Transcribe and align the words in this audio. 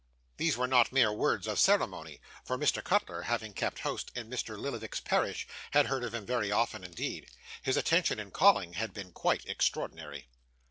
These 0.37 0.57
were 0.57 0.65
not 0.65 0.91
mere 0.91 1.13
words 1.13 1.45
of 1.45 1.59
ceremony; 1.59 2.19
for, 2.43 2.57
Mr. 2.57 2.83
Cutler, 2.83 3.21
having 3.21 3.53
kept 3.53 3.77
house 3.77 4.03
in 4.15 4.31
Mr. 4.31 4.57
Lillyvick's 4.57 4.99
parish, 4.99 5.47
had 5.73 5.85
heard 5.85 6.03
of 6.03 6.15
him 6.15 6.25
very 6.25 6.51
often 6.51 6.83
indeed. 6.83 7.29
His 7.61 7.77
attention 7.77 8.17
in 8.19 8.31
calling 8.31 8.73
had 8.73 8.95
been 8.95 9.11
quite 9.11 9.45
extraordinary. 9.45 10.27